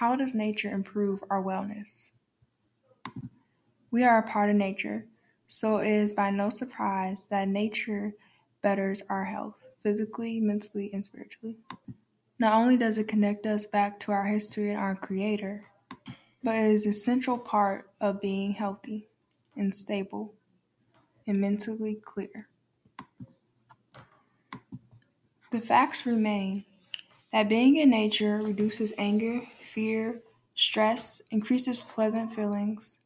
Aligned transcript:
How 0.00 0.16
does 0.16 0.34
nature 0.34 0.70
improve 0.70 1.22
our 1.28 1.42
wellness? 1.42 2.12
We 3.90 4.02
are 4.02 4.16
a 4.16 4.22
part 4.22 4.48
of 4.48 4.56
nature, 4.56 5.04
so 5.46 5.76
it 5.76 5.90
is 5.90 6.14
by 6.14 6.30
no 6.30 6.48
surprise 6.48 7.26
that 7.26 7.48
nature 7.48 8.14
betters 8.62 9.02
our 9.10 9.26
health 9.26 9.62
physically, 9.82 10.40
mentally, 10.40 10.88
and 10.94 11.04
spiritually. 11.04 11.58
Not 12.38 12.54
only 12.54 12.78
does 12.78 12.96
it 12.96 13.08
connect 13.08 13.44
us 13.44 13.66
back 13.66 14.00
to 14.00 14.12
our 14.12 14.24
history 14.24 14.70
and 14.70 14.78
our 14.78 14.96
Creator, 14.96 15.66
but 16.42 16.54
it 16.54 16.70
is 16.70 16.86
a 16.86 16.94
central 16.94 17.36
part 17.36 17.90
of 18.00 18.22
being 18.22 18.52
healthy 18.52 19.06
and 19.54 19.74
stable 19.74 20.32
and 21.26 21.38
mentally 21.38 21.96
clear. 21.96 22.48
The 25.50 25.60
facts 25.60 26.06
remain 26.06 26.64
that 27.32 27.48
being 27.48 27.76
in 27.76 27.90
nature 27.90 28.38
reduces 28.38 28.92
anger, 28.98 29.42
fear, 29.70 30.22
stress, 30.54 31.22
increases 31.30 31.80
pleasant 31.80 32.32
feelings, 32.32 33.00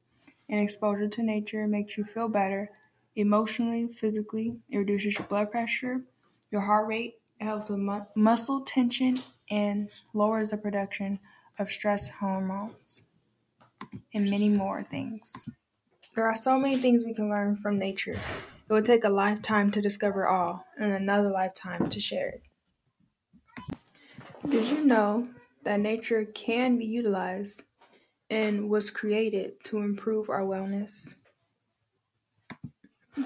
and 0.48 0.60
exposure 0.60 1.08
to 1.08 1.22
nature 1.22 1.66
makes 1.66 1.96
you 1.98 2.04
feel 2.04 2.28
better 2.28 2.70
emotionally, 3.16 3.88
physically. 3.88 4.60
It 4.70 4.78
reduces 4.78 5.18
your 5.18 5.26
blood 5.28 5.50
pressure, 5.50 6.04
your 6.50 6.62
heart 6.62 6.86
rate, 6.88 7.16
it 7.40 7.44
helps 7.44 7.70
with 7.70 7.80
mu- 7.80 8.06
muscle 8.16 8.62
tension, 8.64 9.18
and 9.50 9.90
lowers 10.14 10.50
the 10.50 10.58
production 10.58 11.20
of 11.58 11.70
stress 11.70 12.08
hormones, 12.08 13.04
and 14.12 14.30
many 14.30 14.48
more 14.48 14.82
things. 14.82 15.46
There 16.14 16.26
are 16.26 16.36
so 16.36 16.58
many 16.58 16.78
things 16.78 17.06
we 17.06 17.14
can 17.14 17.30
learn 17.30 17.56
from 17.56 17.78
nature. 17.78 18.14
It 18.14 18.72
would 18.72 18.86
take 18.86 19.04
a 19.04 19.10
lifetime 19.10 19.70
to 19.72 19.82
discover 19.82 20.28
all, 20.28 20.64
and 20.78 20.92
another 20.92 21.30
lifetime 21.30 21.90
to 21.90 22.00
share 22.00 22.28
it. 22.30 22.42
Did 24.48 24.66
you 24.70 24.84
know 24.84 25.28
that 25.64 25.80
nature 25.80 26.24
can 26.26 26.78
be 26.78 26.86
utilized 26.86 27.62
and 28.30 28.68
was 28.68 28.90
created 28.90 29.52
to 29.64 29.78
improve 29.78 30.30
our 30.30 30.42
wellness? 30.42 31.14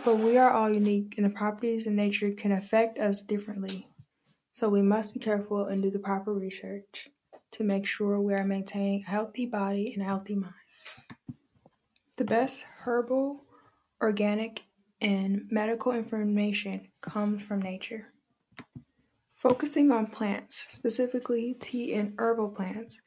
But 0.04 0.16
we 0.16 0.36
are 0.36 0.50
all 0.50 0.72
unique, 0.72 1.14
and 1.16 1.24
the 1.24 1.30
properties 1.30 1.86
of 1.86 1.94
nature 1.94 2.30
can 2.32 2.52
affect 2.52 2.98
us 2.98 3.22
differently. 3.22 3.88
So 4.52 4.68
we 4.68 4.82
must 4.82 5.14
be 5.14 5.20
careful 5.20 5.66
and 5.66 5.82
do 5.82 5.90
the 5.90 5.98
proper 5.98 6.34
research 6.34 7.08
to 7.52 7.64
make 7.64 7.86
sure 7.86 8.20
we 8.20 8.34
are 8.34 8.44
maintaining 8.44 9.02
a 9.02 9.10
healthy 9.10 9.46
body 9.46 9.92
and 9.94 10.02
a 10.02 10.06
healthy 10.06 10.34
mind. 10.34 10.52
The 12.16 12.24
best 12.24 12.66
herbal, 12.80 13.44
organic, 14.02 14.64
and 15.00 15.46
medical 15.50 15.92
information 15.92 16.88
comes 17.00 17.42
from 17.42 17.62
nature. 17.62 18.08
Focusing 19.38 19.92
on 19.92 20.08
plants, 20.08 20.66
specifically 20.72 21.54
tea 21.60 21.94
and 21.94 22.12
herbal 22.18 22.48
plants, 22.48 23.02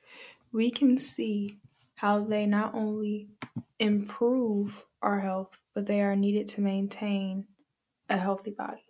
we 0.54 0.72
can 0.72 0.98
see 0.98 1.58
how 1.96 2.24
they 2.24 2.46
not 2.46 2.74
only 2.74 3.28
improve 3.80 4.86
our 5.02 5.20
health, 5.20 5.60
but 5.76 5.86
they 5.86 6.02
are 6.02 6.16
needed 6.16 6.48
to 6.48 6.62
maintain 6.62 7.48
a 8.08 8.18
healthy 8.18 8.52
body. 8.52 8.86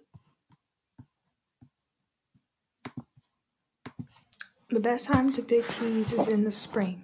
The 4.69 4.79
best 4.79 5.07
time 5.07 5.33
to 5.33 5.41
pick 5.41 5.67
teas 5.67 6.13
is 6.13 6.27
in 6.27 6.43
the 6.43 6.51
spring, 6.51 7.03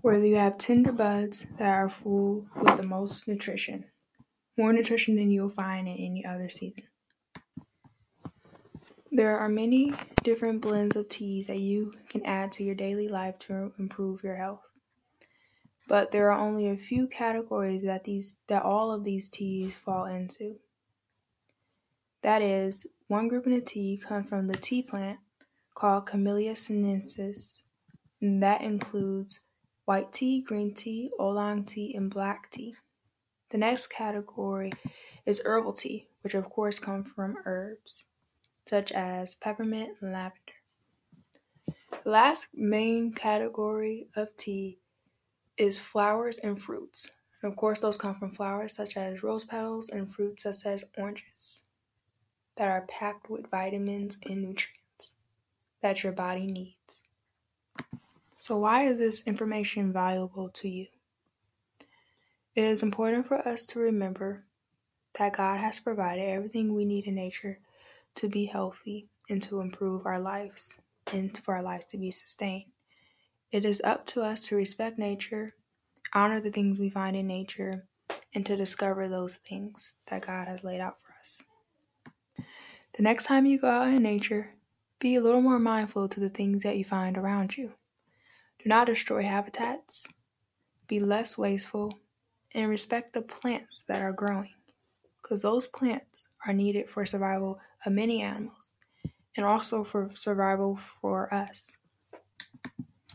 where 0.00 0.24
you 0.24 0.36
have 0.36 0.56
tender 0.56 0.92
buds 0.92 1.46
that 1.58 1.68
are 1.68 1.90
full 1.90 2.46
with 2.62 2.78
the 2.78 2.82
most 2.82 3.28
nutrition, 3.28 3.84
more 4.56 4.72
nutrition 4.72 5.16
than 5.16 5.30
you'll 5.30 5.50
find 5.50 5.86
in 5.86 5.96
any 5.98 6.24
other 6.24 6.48
season. 6.48 6.84
There 9.12 9.36
are 9.36 9.48
many 9.48 9.92
different 10.22 10.60
blends 10.60 10.94
of 10.94 11.08
teas 11.08 11.48
that 11.48 11.58
you 11.58 11.94
can 12.08 12.24
add 12.24 12.52
to 12.52 12.62
your 12.62 12.76
daily 12.76 13.08
life 13.08 13.40
to 13.40 13.72
improve 13.76 14.22
your 14.22 14.36
health. 14.36 14.62
But 15.88 16.12
there 16.12 16.30
are 16.30 16.40
only 16.40 16.68
a 16.68 16.76
few 16.76 17.08
categories 17.08 17.82
that 17.82 18.04
these 18.04 18.38
that 18.46 18.62
all 18.62 18.92
of 18.92 19.02
these 19.02 19.28
teas 19.28 19.76
fall 19.76 20.04
into. 20.04 20.60
That 22.22 22.40
is, 22.40 22.86
one 23.08 23.26
grouping 23.26 23.56
of 23.56 23.64
tea 23.64 24.00
comes 24.00 24.28
from 24.28 24.46
the 24.46 24.56
tea 24.56 24.82
plant 24.82 25.18
called 25.74 26.06
Camellia 26.06 26.54
sinensis, 26.54 27.64
and 28.20 28.40
that 28.44 28.62
includes 28.62 29.40
white 29.86 30.12
tea, 30.12 30.40
green 30.40 30.72
tea, 30.72 31.10
oolong 31.20 31.64
tea, 31.64 31.96
and 31.96 32.10
black 32.10 32.48
tea. 32.52 32.76
The 33.48 33.58
next 33.58 33.88
category 33.88 34.70
is 35.26 35.42
herbal 35.44 35.72
tea, 35.72 36.06
which 36.20 36.34
of 36.34 36.48
course 36.48 36.78
come 36.78 37.02
from 37.02 37.38
herbs 37.44 38.06
such 38.66 38.92
as 38.92 39.34
peppermint 39.34 39.96
and 40.00 40.12
lavender. 40.12 40.52
Last 42.04 42.48
main 42.54 43.12
category 43.12 44.08
of 44.16 44.36
tea 44.36 44.78
is 45.56 45.78
flowers 45.78 46.38
and 46.38 46.60
fruits. 46.60 47.10
And 47.42 47.52
of 47.52 47.56
course, 47.56 47.78
those 47.78 47.96
come 47.96 48.14
from 48.14 48.30
flowers 48.30 48.74
such 48.74 48.96
as 48.96 49.22
rose 49.22 49.44
petals 49.44 49.90
and 49.90 50.12
fruits 50.12 50.44
such 50.44 50.66
as 50.66 50.84
oranges 50.96 51.64
that 52.56 52.68
are 52.68 52.86
packed 52.86 53.30
with 53.30 53.50
vitamins 53.50 54.18
and 54.26 54.42
nutrients 54.42 55.16
that 55.82 56.02
your 56.02 56.12
body 56.12 56.46
needs. 56.46 57.04
So, 58.36 58.58
why 58.58 58.84
is 58.84 58.98
this 58.98 59.26
information 59.26 59.92
valuable 59.92 60.48
to 60.50 60.68
you? 60.68 60.86
It 62.54 62.64
is 62.64 62.82
important 62.82 63.26
for 63.26 63.36
us 63.46 63.66
to 63.66 63.80
remember 63.80 64.44
that 65.18 65.36
God 65.36 65.60
has 65.60 65.80
provided 65.80 66.22
everything 66.22 66.74
we 66.74 66.84
need 66.84 67.06
in 67.06 67.14
nature 67.14 67.58
to 68.20 68.28
be 68.28 68.44
healthy 68.44 69.08
and 69.30 69.42
to 69.42 69.60
improve 69.60 70.04
our 70.04 70.20
lives 70.20 70.78
and 71.12 71.36
for 71.38 71.54
our 71.54 71.62
lives 71.62 71.86
to 71.86 71.98
be 71.98 72.10
sustained. 72.10 72.70
It 73.50 73.64
is 73.64 73.80
up 73.82 74.06
to 74.08 74.22
us 74.22 74.46
to 74.46 74.56
respect 74.56 74.98
nature, 74.98 75.54
honor 76.14 76.40
the 76.40 76.50
things 76.50 76.78
we 76.78 76.90
find 76.90 77.16
in 77.16 77.26
nature, 77.26 77.86
and 78.34 78.44
to 78.44 78.56
discover 78.56 79.08
those 79.08 79.36
things 79.36 79.94
that 80.08 80.26
God 80.26 80.48
has 80.48 80.62
laid 80.62 80.80
out 80.80 80.96
for 81.02 81.12
us. 81.18 81.42
The 82.92 83.02
next 83.02 83.24
time 83.24 83.46
you 83.46 83.58
go 83.58 83.68
out 83.68 83.88
in 83.88 84.02
nature, 84.02 84.54
be 84.98 85.14
a 85.14 85.20
little 85.22 85.40
more 85.40 85.58
mindful 85.58 86.08
to 86.10 86.20
the 86.20 86.28
things 86.28 86.62
that 86.62 86.76
you 86.76 86.84
find 86.84 87.16
around 87.16 87.56
you. 87.56 87.72
Do 88.62 88.68
not 88.68 88.86
destroy 88.86 89.22
habitats. 89.22 90.12
Be 90.86 91.00
less 91.00 91.38
wasteful 91.38 91.98
and 92.54 92.68
respect 92.68 93.14
the 93.14 93.22
plants 93.22 93.84
that 93.88 94.02
are 94.02 94.12
growing 94.12 94.52
because 95.22 95.42
those 95.42 95.66
plants 95.66 96.28
are 96.46 96.52
needed 96.52 96.90
for 96.90 97.06
survival 97.06 97.58
of 97.86 97.92
many 97.92 98.22
animals 98.22 98.72
and 99.36 99.46
also 99.46 99.84
for 99.84 100.10
survival 100.14 100.76
for 100.76 101.32
us. 101.32 101.78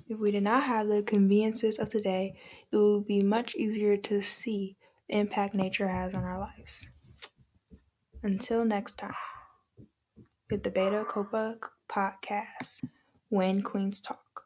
If 0.08 0.20
we 0.20 0.32
did 0.32 0.44
not 0.44 0.64
have 0.64 0.88
the 0.88 1.04
conveniences 1.04 1.80
of 1.80 1.90
today, 1.90 2.40
it 2.72 2.76
would 2.78 3.08
be 3.08 3.22
much 3.22 3.56
easier 3.56 3.98
to 3.98 4.22
see 4.22 4.78
the 5.10 5.20
impact 5.20 5.54
nature 5.56 5.88
has 5.88 6.14
on 6.14 6.24
our 6.24 6.40
lives. 6.40 6.88
Until 8.24 8.66
next 8.66 8.96
time, 8.96 9.14
with 10.50 10.64
the 10.64 10.72
Beta 10.72 11.06
Copa 11.08 11.60
podcast, 11.88 12.84
When 13.30 13.62
Queens 13.62 14.02
Talk. 14.02 14.44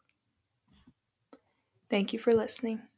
Thank 1.90 2.13
you 2.13 2.19
for 2.19 2.34
listening. 2.34 2.88